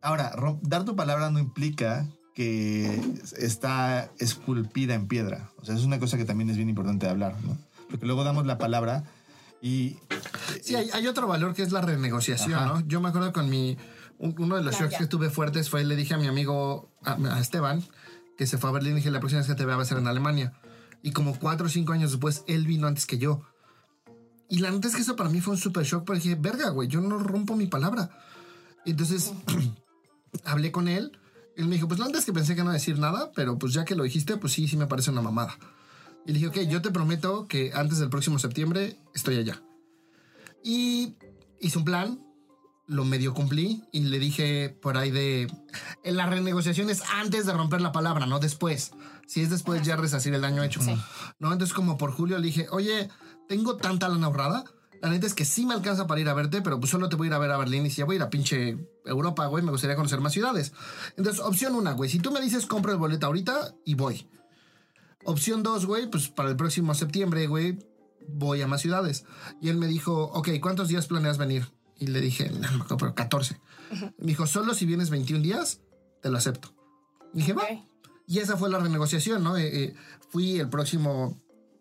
[0.00, 2.06] Ahora, dar tu palabra no implica
[2.38, 3.02] que
[3.36, 5.50] está esculpida en piedra.
[5.60, 7.58] O sea, es una cosa que también es bien importante de hablar, ¿no?
[7.90, 9.02] Porque luego damos la palabra
[9.60, 9.96] y
[10.62, 12.66] Sí, hay, hay otro valor que es la renegociación, Ajá.
[12.66, 12.80] ¿no?
[12.86, 13.76] Yo me acuerdo con mi.
[14.20, 14.98] un- uno de los shocks ya.
[14.98, 17.82] que tuve fuertes fue: le dije a mi amigo, a, a Esteban,
[18.36, 19.98] que se fue a Berlín, dije: la próxima vez que te vea va a ser
[19.98, 20.52] en Alemania.
[21.02, 23.42] Y como cuatro o cinco años después, él vino antes que yo.
[24.48, 26.70] Y la neta es que eso para mí fue un super shock, porque dije: verga,
[26.70, 28.10] güey, yo no rompo mi palabra.
[28.84, 29.32] Y entonces
[30.44, 31.18] hablé con él.
[31.58, 33.74] Él me dijo: Pues la neta es que pensé que no decir nada, pero pues
[33.74, 35.58] ya que lo dijiste, pues sí, sí me parece una mamada.
[36.24, 39.62] Y le dije: Ok, yo te prometo que antes del próximo septiembre estoy allá.
[40.64, 41.16] Y
[41.60, 42.20] hice un plan,
[42.88, 45.52] lo medio cumplí y le dije por ahí de...
[46.04, 48.92] En las renegociaciones antes de romper la palabra, no después.
[49.26, 50.80] Si es después ya resacir el daño hecho.
[50.80, 50.96] Sí.
[51.38, 51.52] ¿No?
[51.52, 53.10] Entonces como por julio le dije, oye,
[53.46, 54.64] tengo tanta lana ahorrada.
[55.00, 57.16] La neta es que sí me alcanza para ir a verte, pero pues solo te
[57.16, 58.78] voy a ir a ver a Berlín y si ya voy a ir a pinche
[59.04, 60.72] Europa, güey, me gustaría conocer más ciudades.
[61.16, 64.26] Entonces, opción una, güey, si tú me dices compro el boleto ahorita y voy.
[65.24, 67.78] Opción dos, güey, pues para el próximo septiembre, güey,
[68.28, 69.24] voy a más ciudades.
[69.60, 71.68] Y él me dijo, ok, ¿cuántos días planeas venir?
[71.98, 73.60] Y le dije, no, pero 14.
[74.18, 75.80] Me dijo, solo si vienes 21 días,
[76.22, 76.72] te lo acepto.
[77.34, 77.62] Y dije, va.
[77.62, 77.88] Ok.
[78.28, 79.56] Y esa fue la renegociación, ¿no?
[79.56, 79.94] Eh, eh,
[80.28, 81.40] fui el próximo,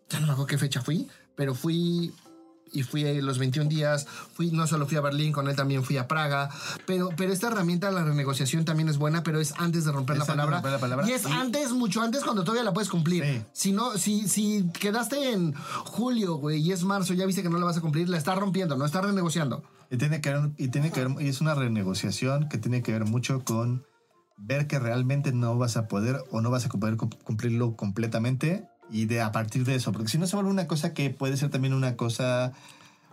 [0.10, 2.14] ya no me acuerdo qué fecha fui, pero fui
[2.74, 5.84] y fui ahí los 21 días, fui, no solo fui a Berlín, con él también
[5.84, 6.50] fui a Praga,
[6.86, 10.26] pero, pero esta herramienta, la renegociación también es buena, pero es antes de romper, la
[10.26, 11.08] palabra, romper la palabra.
[11.10, 13.24] Y es antes, mucho antes, cuando todavía la puedes cumplir.
[13.24, 13.42] Sí.
[13.54, 15.54] Si no, si, si quedaste en
[15.86, 18.38] julio, güey, y es marzo, ya viste que no la vas a cumplir, la estás
[18.38, 19.64] rompiendo, no estás renegociando.
[19.90, 22.92] Y tiene que ver, y tiene que ver, y es una renegociación que tiene que
[22.92, 23.86] ver mucho con
[24.38, 28.68] ver que realmente no vas a poder o no vas a poder cum- cumplirlo completamente
[28.89, 31.38] y de a partir de eso, porque si no se vuelve una cosa que puede
[31.38, 32.54] ser también una cosa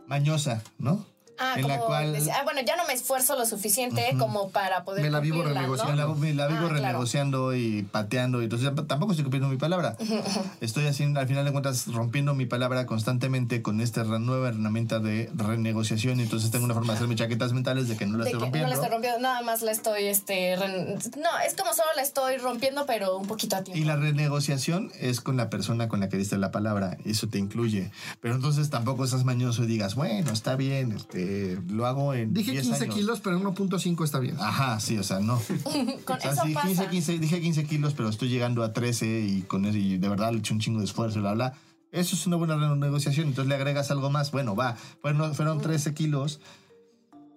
[0.07, 1.05] mañosa, ¿no?
[1.39, 4.85] Ah, en como la cual ah, bueno, ya no me esfuerzo lo suficiente como para
[4.85, 6.15] poder Me la vivo renegociando.
[6.15, 6.75] me la, me la vivo Ah, claro.
[6.75, 9.97] renegociando y pateando y entonces tampoco estoy cumpliendo mi palabra.
[10.61, 14.99] Estoy haciendo, al final de cuentas, rompiendo mi palabra constantemente con esta re- nueva herramienta
[15.01, 18.25] de renegociación entonces tengo una forma de hacer mis chaquetas mentales de que no la
[18.25, 18.69] De estoy rompiendo.
[18.69, 22.03] no la estoy rompiendo, nada más la estoy, este, ren- no, es como solo la
[22.03, 23.81] estoy rompiendo, pero un poquito a tiempo.
[23.81, 27.39] Y la renegociación es con la persona con la que diste la palabra, eso te
[27.39, 27.91] incluye.
[28.21, 31.24] Pero entonces tampoco estás mañoso y digas, bueno, está bien, este,
[31.69, 32.95] lo hago en Dije 10 15 años.
[32.97, 34.37] kilos, pero 1.5 está bien.
[34.39, 35.41] Ajá, sí, o sea, no.
[36.05, 36.67] Con O sea, eso sí, pasa.
[36.69, 40.09] 15, 15, dije 15 kilos, pero estoy llegando a 13 y con eso, y de
[40.09, 41.55] verdad le eché un chingo de esfuerzo, bla, bla.
[41.93, 43.29] Eso es una buena renegociación.
[43.29, 44.33] Entonces le agregas algo más.
[44.33, 46.41] Bueno, va, fueron, fueron 13 kilos.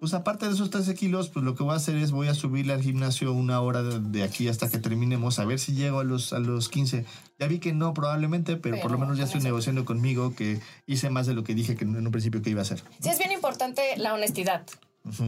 [0.00, 2.34] Pues aparte de esos 13 kilos, pues lo que voy a hacer es voy a
[2.34, 5.98] subirle al gimnasio una hora de, de aquí hasta que terminemos, a ver si llego
[5.98, 7.04] a los, a los 15.
[7.38, 11.10] Ya vi que no, probablemente, pero, por lo menos ya estoy negociando conmigo que hice
[11.10, 12.82] más de lo que dije que en un principio que iba a hacer.
[13.00, 14.62] Sí, es bien importante la honestidad.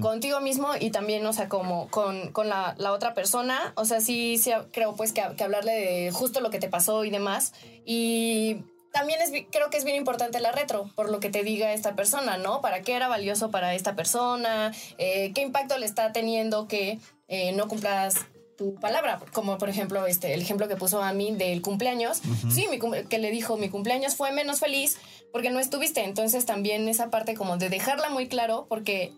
[0.01, 3.73] Contigo mismo y también, o sea, como con, con la, la otra persona.
[3.77, 7.05] O sea, sí, sí creo pues que, que hablarle de justo lo que te pasó
[7.05, 7.55] y demás.
[7.87, 8.59] Y
[8.93, 11.95] también es, creo que es bien importante la retro, por lo que te diga esta
[11.95, 12.61] persona, ¿no?
[12.61, 14.73] ¿Para qué era valioso para esta persona?
[14.99, 16.99] Eh, ¿Qué impacto le está teniendo que
[17.29, 18.17] eh, no cumplas
[18.59, 22.21] tu palabra, como por ejemplo este el ejemplo que puso a mí del cumpleaños.
[22.53, 24.99] Sí, mi cum- que le dijo, mi cumpleaños fue menos feliz
[25.33, 26.05] porque no estuviste.
[26.05, 29.13] Entonces también esa parte como de dejarla muy claro porque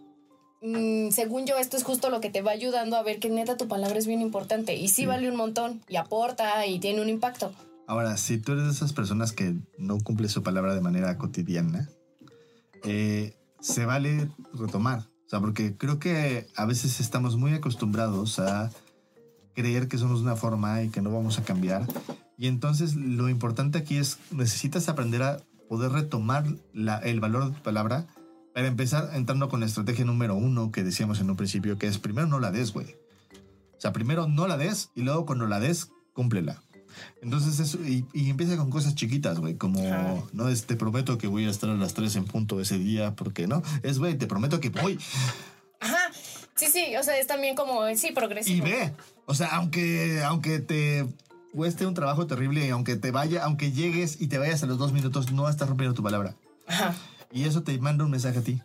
[0.60, 3.56] mm, según yo esto es justo lo que te va ayudando a ver que neta
[3.56, 7.08] tu palabra es bien importante y sí, vale un montón y aporta y tiene un
[7.08, 7.52] impacto.
[7.86, 11.88] Ahora, si tú eres de esas personas que no cumple su palabra de manera cotidiana,
[12.84, 15.00] eh, se vale retomar.
[15.26, 18.70] O sea, porque creo que a veces estamos muy acostumbrados a
[19.54, 21.86] creer que somos una forma y que no vamos a cambiar.
[22.38, 27.56] Y entonces lo importante aquí es, necesitas aprender a poder retomar la- el valor de
[27.56, 28.06] tu palabra
[28.54, 31.98] para empezar entrando con la estrategia número uno que decíamos en un principio, que es
[31.98, 32.96] primero no la des, güey.
[33.76, 36.62] O sea, primero no la des y luego cuando la des, cúmplela.
[37.22, 40.14] Entonces, eso, y, y empieza con cosas chiquitas, güey, como, Ajá.
[40.32, 43.14] no es, te prometo que voy a estar a las 3 en punto ese día,
[43.14, 44.98] porque no, es, güey, te prometo que voy.
[45.80, 45.98] Ajá.
[46.54, 48.64] Sí, sí, o sea, es también como, sí, Y progresivo.
[48.64, 48.92] ve,
[49.26, 51.06] o sea, aunque, aunque te
[51.52, 54.78] cueste un trabajo terrible y aunque te vaya, aunque llegues y te vayas a los
[54.78, 56.34] dos minutos, no estás rompiendo tu palabra.
[56.66, 56.94] Ajá.
[57.32, 58.60] Y eso te manda un mensaje a ti,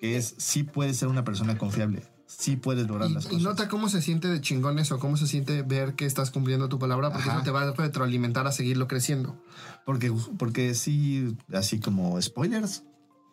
[0.00, 2.02] que es, sí puedes ser una persona confiable,
[2.38, 3.42] sí puedes lograr las Y, y cosas.
[3.42, 6.78] nota cómo se siente de chingón eso, cómo se siente ver que estás cumpliendo tu
[6.78, 7.38] palabra, porque Ajá.
[7.38, 9.40] eso te va a retroalimentar a seguirlo creciendo.
[9.86, 12.84] Porque, porque sí, así como spoilers,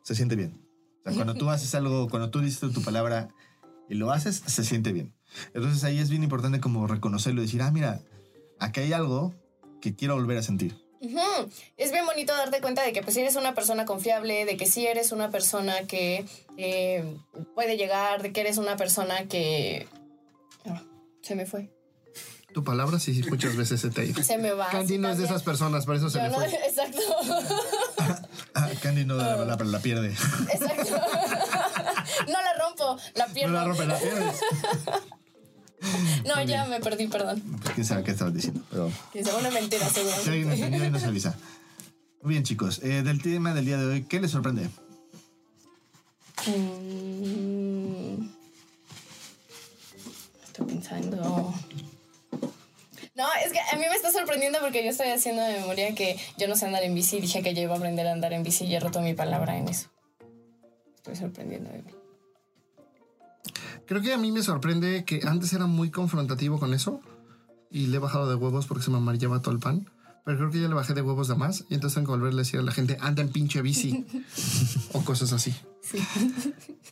[0.04, 0.62] se siente bien.
[1.00, 3.30] O sea, cuando tú haces algo, cuando tú dices tu palabra
[3.90, 5.14] y lo haces, se siente bien.
[5.54, 8.02] Entonces ahí es bien importante como reconocerlo y decir, ah, mira,
[8.60, 9.34] aquí hay algo
[9.82, 10.76] que quiero volver a sentir.
[11.78, 14.86] Es bien bonito darte cuenta de que pues eres una persona confiable, de que sí
[14.86, 16.26] eres una persona que
[16.58, 17.16] eh,
[17.56, 19.88] puede llegar, de que eres una persona que...
[20.66, 20.84] Ah,
[21.22, 21.70] se me fue.
[22.54, 24.24] Tu palabra sí, sí, muchas veces se te ido.
[24.24, 24.70] Se me va.
[24.70, 26.48] Candy no es de esas personas, por eso se Yo le no, fue.
[26.68, 27.00] exacto.
[28.56, 30.10] Ah, Candy no la, la- la pierde.
[30.10, 30.84] exacto.
[32.28, 33.54] no la rompo, la No pierdo.
[33.54, 34.32] la rompe, la pierde.
[36.26, 37.42] No, ya me perdí, perdón.
[37.62, 40.54] Pues quién sabe qué estabas diciendo, pero sea una mentira, si alguien seguramente.
[40.66, 41.38] entendió y nos avisa.
[42.22, 42.80] Muy bien, chicos.
[42.84, 44.70] eh, del tema del día de hoy, ¿qué les sorprende?
[46.48, 48.30] Mm.
[50.46, 51.54] Estoy pensando.
[53.16, 56.18] No, es que a mí me está sorprendiendo porque yo estoy haciendo de memoria que
[56.38, 57.20] yo no sé andar en bici.
[57.20, 59.58] Dije que yo iba a aprender a andar en bici y he roto mi palabra
[59.58, 59.90] en eso.
[60.96, 61.92] Estoy sorprendiendo de mí.
[63.90, 67.02] Creo que a mí me sorprende que antes era muy confrontativo con eso
[67.72, 69.90] y le he bajado de huevos porque se me amarillaba todo el pan.
[70.24, 72.42] Pero creo que ya le bajé de huevos de más y entonces tengo que volverle
[72.42, 74.06] a decir a la gente, anda en pinche bici
[74.94, 75.56] o cosas así.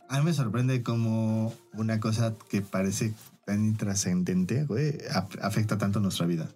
[0.08, 3.14] A mí me sorprende como una cosa que parece
[3.46, 4.98] tan intrascendente, güey,
[5.40, 6.50] afecta tanto nuestra vida.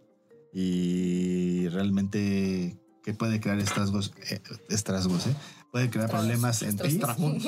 [0.53, 5.37] Y realmente que puede crear estragos, eh, estragos, ¿eh?
[5.73, 7.01] Puede crear Estragos, problemas en ti.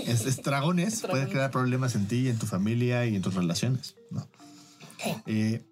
[0.06, 1.00] Es- Estragones.
[1.10, 3.94] Puede crear problemas en ti y en tu familia y en tus relaciones.
[5.26, 5.62] Eh,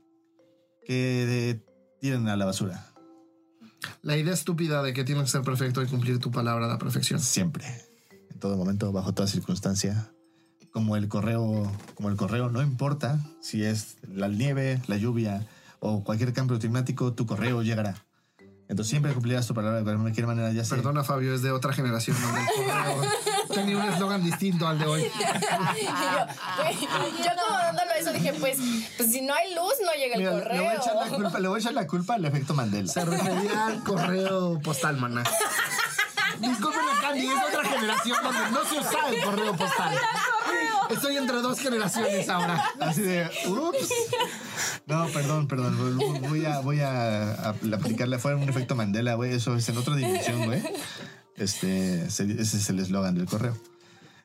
[0.86, 0.92] que
[1.26, 1.64] de-
[2.00, 2.86] tiren a la basura.
[4.02, 6.78] La idea estúpida de que tienes que ser perfecto y cumplir tu palabra a la
[6.78, 7.18] perfección.
[7.20, 7.64] Siempre.
[8.30, 10.10] En todo momento, bajo toda circunstancia.
[10.72, 15.46] Como el correo, como el correo, no importa si es la nieve, la lluvia
[15.80, 18.04] o cualquier cambio climático, tu correo llegará.
[18.72, 20.78] Entonces siempre cumplirás tu palabra de cualquier manera, ya sea.
[20.78, 23.02] Perdona, Fabio, es de otra generación donde el correo
[23.52, 25.02] tenía un eslogan distinto al de hoy.
[26.70, 26.74] Y
[27.22, 28.56] yo, como dándolo eso dije, pues,
[28.96, 30.62] pues si no hay luz, no llega el Mira, le correo.
[30.62, 32.90] voy, a echar la culpa, le voy a echar la culpa al efecto Mandela.
[32.90, 35.22] Se refería al correo postal, maná.
[36.38, 39.98] Disculpen a Candy, es otra generación donde no se usa el correo postal.
[40.90, 42.62] Estoy entre dos generaciones ahora.
[42.80, 43.88] Así de, ups.
[44.86, 46.20] No, perdón, perdón.
[46.28, 48.18] Voy a, voy a, a aplicarle.
[48.18, 49.32] Fue un efecto Mandela, güey.
[49.32, 50.62] Eso es en otra dimensión, güey.
[51.36, 53.56] Este, se- ese es el eslogan del correo.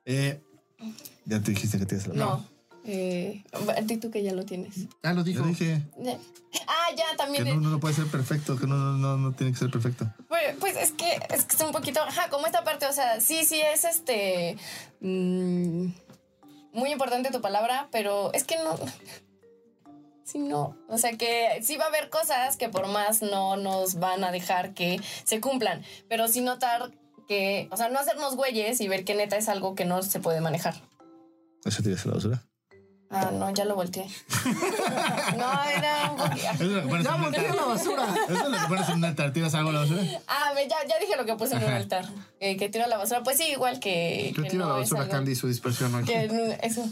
[0.06, 0.41] Eh,
[1.25, 2.47] ya te dijiste que tienes la No.
[2.86, 4.88] Eh, a ti tú que ya lo tienes.
[5.03, 5.43] Ah, lo Yo dijo.
[5.45, 5.84] dije
[6.67, 7.43] Ah, ya, que también.
[7.45, 10.12] no, no, no puede ser perfecto, que no, no, no, no tiene que ser perfecto.
[10.30, 13.19] Pues, pues es que es que es un poquito, ajá, como esta parte, o sea,
[13.19, 14.58] sí, sí es este
[15.01, 15.88] mm,
[16.78, 18.78] muy importante tu palabra, pero es que no
[20.24, 23.96] sí no, o sea que sí va a haber cosas que por más no nos
[23.96, 26.92] van a dejar que se cumplan, pero sí notar
[27.28, 30.20] que, o sea, no hacernos güeyes y ver que neta es algo que no se
[30.20, 30.76] puede manejar.
[31.66, 32.44] ¿Eso tiras a la basura?
[33.10, 34.06] Ah, no, ya lo volteé.
[35.38, 37.02] no, era un poquito.
[37.04, 38.06] Ya volteé la basura.
[38.30, 39.32] Eso es lo que pones en un altar.
[39.32, 40.02] ¿Tiras algo a la basura?
[40.28, 42.06] Ah, ya, ya dije lo que puse en un altar.
[42.41, 43.24] eh, que tiro a la basura.
[43.24, 44.34] Pues sí, igual que.
[44.36, 46.04] Yo que tiro no la basura Candy y su dispersión hoy.
[46.04, 46.86] Que no- eso.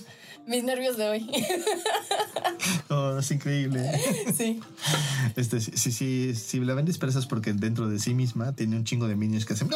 [0.48, 1.30] Mis nervios de hoy.
[2.90, 3.92] Oh, es increíble.
[4.38, 4.60] sí.
[5.36, 8.76] Este, sí, sí, sí, si la ven dispersa es porque dentro de sí misma tiene
[8.76, 9.70] un chingo de minions que hacen.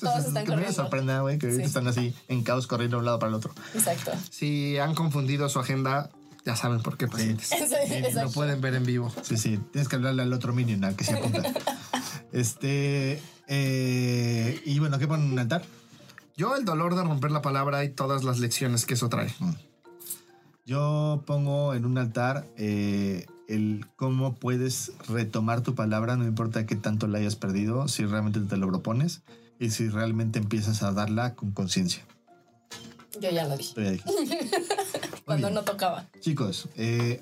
[0.00, 0.74] Entonces, están que me corriendo.
[0.82, 1.66] sorprenda, güey, que ahorita Sí.
[1.68, 3.52] están así en caos corriendo de un lado para el otro.
[3.74, 4.12] Exacto.
[4.30, 6.10] Si han confundido su agenda,
[6.44, 7.48] Ya saben por qué, pacientes.
[7.48, 8.14] Sí.
[8.14, 9.12] Lo pueden ver en vivo.
[9.22, 11.42] Sí, sí, tienes que hablarle al otro minion al que se apunta.
[12.32, 13.20] este.
[13.48, 15.62] eh, y bueno, ¿qué ponen en un altar?
[16.38, 19.34] Yo el dolor de romper la palabra y todas las lecciones que eso trae.
[20.66, 26.76] Yo pongo en un altar eh, el cómo puedes retomar tu palabra, no importa qué
[26.76, 29.22] tanto la hayas perdido, si realmente te lo propones
[29.58, 32.04] y si realmente empiezas a darla con conciencia.
[33.20, 33.96] Yo ya lo dije.
[33.96, 34.04] Ya.
[35.24, 35.54] Cuando bien.
[35.54, 36.08] no tocaba.
[36.20, 37.20] Chicos, eh,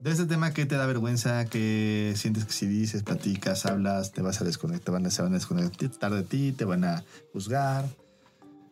[0.00, 1.44] de este tema, ¿qué te da vergüenza?
[1.44, 5.32] ¿Qué sientes que si dices, platicas, hablas, te vas a desconectar, van a, se van
[5.32, 7.86] a desconectar de ti, te van a juzgar,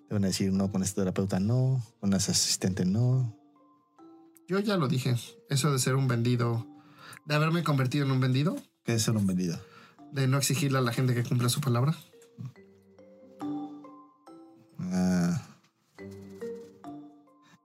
[0.08, 3.36] te van a decir no con este terapeuta, no, con ese asistente, no.
[4.48, 5.14] Yo ya lo dije.
[5.48, 6.66] Eso de ser un vendido,
[7.26, 9.60] de haberme convertido en un vendido, ¿Qué es ser un vendido?
[10.12, 11.94] De no exigirle a la gente que cumpla su palabra.
[14.78, 15.42] Ah.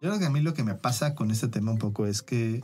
[0.01, 2.21] Yo creo que a mí lo que me pasa con este tema un poco es
[2.21, 2.63] que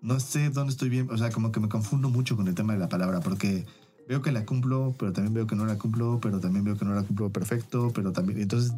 [0.00, 2.74] no sé dónde estoy bien, o sea, como que me confundo mucho con el tema
[2.74, 3.66] de la palabra, porque
[4.06, 6.84] veo que la cumplo, pero también veo que no la cumplo, pero también veo que
[6.84, 8.74] no la cumplo perfecto, pero también, entonces,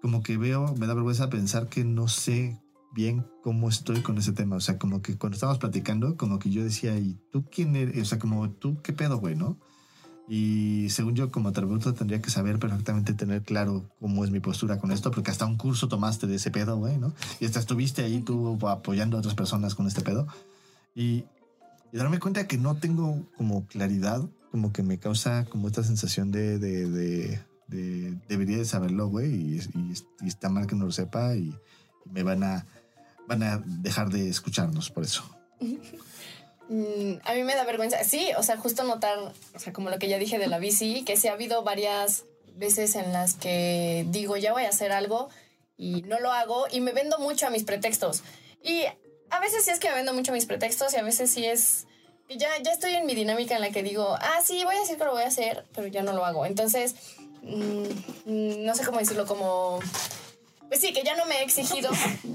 [0.00, 2.58] como que veo, me da vergüenza pensar que no sé
[2.94, 6.50] bien cómo estoy con ese tema, o sea, como que cuando estábamos platicando, como que
[6.50, 8.00] yo decía, ¿y tú quién eres?
[8.00, 9.58] O sea, como tú, ¿qué pedo, güey, no?
[10.26, 14.78] Y según yo, como terapeuta, tendría que saber perfectamente, tener claro cómo es mi postura
[14.78, 17.12] con esto, porque hasta un curso tomaste de ese pedo, güey, ¿no?
[17.40, 20.26] Y hasta estuviste ahí tú apoyando a otras personas con este pedo.
[20.94, 21.24] Y,
[21.92, 26.30] y darme cuenta que no tengo como claridad, como que me causa como esta sensación
[26.30, 30.86] de, de, de, de- debería de saberlo, güey, y, y- y está mal que no
[30.86, 31.54] lo sepa y,
[32.06, 32.66] y me van a,
[33.26, 35.24] van a dejar de escucharnos por eso.
[36.68, 38.02] Mm, a mí me da vergüenza.
[38.04, 39.18] Sí, o sea, justo notar,
[39.54, 42.24] o sea, como lo que ya dije de la bici, que sí ha habido varias
[42.56, 45.28] veces en las que digo, ya voy a hacer algo
[45.76, 48.22] y no lo hago y me vendo mucho a mis pretextos.
[48.62, 48.84] Y
[49.30, 51.44] a veces sí es que me vendo mucho a mis pretextos y a veces sí
[51.44, 51.86] es
[52.28, 54.80] que ya, ya estoy en mi dinámica en la que digo, ah, sí, voy a
[54.80, 56.46] decir que lo voy a hacer, pero ya no lo hago.
[56.46, 56.94] Entonces,
[57.42, 57.82] mm,
[58.24, 59.80] mm, no sé cómo decirlo, como...
[60.74, 61.88] Pues sí, que ya no me he exigido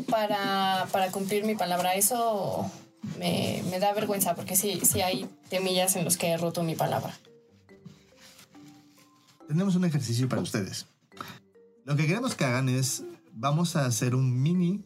[0.10, 1.95] para, para cumplir mi palabra.
[1.95, 2.71] Eso
[3.17, 6.73] me, me da vergüenza porque sí, sí hay temillas en los que he roto mi
[6.73, 7.19] palabra.
[9.45, 10.86] tenemos un ejercicio para ustedes.
[11.84, 14.86] Lo que queremos que hagan es, vamos a hacer un mini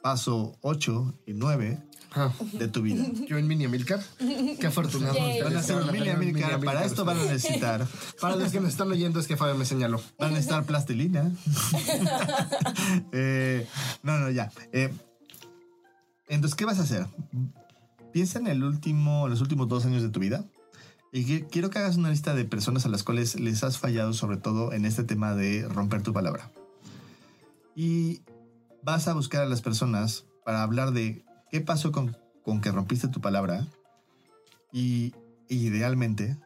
[0.00, 1.82] paso 8 y 9
[2.18, 3.04] Ah, de tu vida.
[3.28, 4.00] yo en Mini Amilcar.
[4.18, 5.14] Qué afortunado.
[5.14, 5.42] Yay.
[5.42, 6.58] Van a hacer un mini Amilcar.
[6.60, 7.86] Para esto van a necesitar,
[8.20, 10.00] Para los que nos están oyendo es que Fabio me señaló.
[10.18, 11.30] van a necesitar plastilina.
[13.12, 13.66] Eh,
[14.02, 14.50] no, no, ya.
[14.72, 14.92] Eh,
[16.28, 17.06] entonces, ¿qué vas a hacer?
[18.12, 20.44] Piensa en el último, los últimos dos años de tu vida.
[21.12, 24.12] Y que- quiero que hagas una lista de personas a las cuales les has fallado,
[24.12, 26.50] sobre todo en este tema de romper tu palabra.
[27.74, 28.22] Y
[28.82, 33.08] vas a buscar a las personas para hablar de qué pasó con, con que rompiste
[33.08, 33.66] tu palabra
[34.72, 35.14] y
[35.48, 36.36] idealmente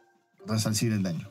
[0.45, 1.29] resarcir el daño.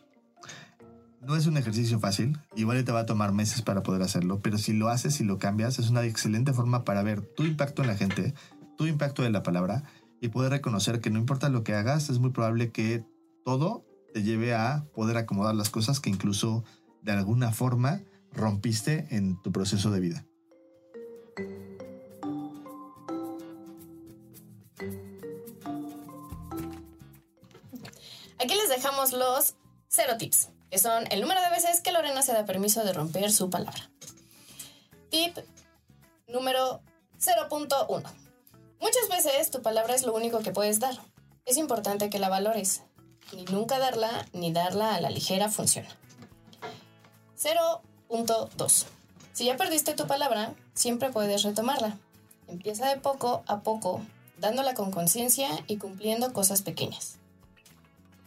[1.20, 4.56] No es un ejercicio fácil, igual te va a tomar meses para poder hacerlo, pero
[4.56, 7.88] si lo haces y lo cambias, es una excelente forma para ver tu impacto en
[7.88, 8.32] la gente,
[8.78, 9.84] tu impacto de la palabra
[10.22, 13.04] y poder reconocer que no importa lo que hagas, es muy probable que
[13.44, 16.64] todo te lleve a poder acomodar las cosas que incluso
[17.02, 18.00] de alguna forma
[18.32, 20.26] rompiste en tu proceso de vida.
[28.42, 29.54] Aquí les dejamos los
[29.88, 33.30] cero tips, que son el número de veces que Lorena se da permiso de romper
[33.30, 33.90] su palabra.
[35.10, 35.36] Tip
[36.26, 36.80] número
[37.18, 38.02] 0.1.
[38.80, 40.98] Muchas veces tu palabra es lo único que puedes dar.
[41.44, 42.80] Es importante que la valores.
[43.34, 45.90] Ni nunca darla ni darla a la ligera funciona.
[47.38, 48.86] 0.2.
[49.34, 51.98] Si ya perdiste tu palabra, siempre puedes retomarla.
[52.48, 54.00] Empieza de poco a poco,
[54.38, 57.19] dándola con conciencia y cumpliendo cosas pequeñas.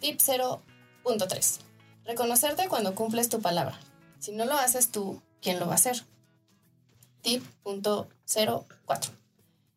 [0.04, 1.60] Tip 0.3.
[2.04, 3.80] Reconocerte cuando cumples tu palabra.
[4.20, 6.04] Si no lo haces tú, ¿quién lo va a hacer?
[7.22, 9.12] Tip 0.04.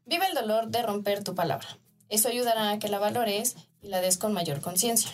[0.04, 1.68] Vive el dolor de romper tu palabra.
[2.08, 5.12] Eso ayudará a que la valores y la des con mayor conciencia.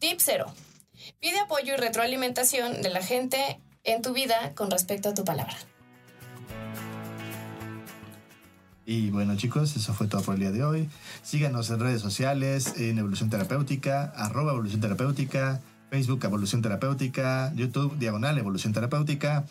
[0.00, 0.52] Tip 0.
[1.18, 5.56] Pide apoyo y retroalimentación de la gente en tu vida con respecto a tu palabra.
[8.86, 10.88] Y bueno chicos, eso fue todo por el día de hoy.
[11.22, 15.60] Síganos en redes sociales, en Evolución Terapéutica, arroba Evolución Terapéutica,
[15.90, 19.44] Facebook Evolución Terapéutica, YouTube Diagonal Evolución Terapéutica.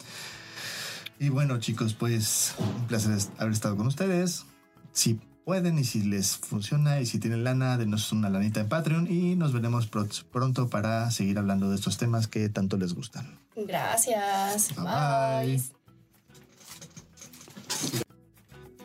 [1.20, 4.46] Y bueno chicos, pues un placer haber estado con ustedes.
[4.92, 9.12] Si pueden y si les funciona y si tienen lana, denos una lanita en Patreon
[9.12, 13.40] y nos veremos pro- pronto para seguir hablando de estos temas que tanto les gustan.
[13.56, 14.76] Gracias.
[14.76, 15.58] Bye bye.
[15.58, 15.83] Bye.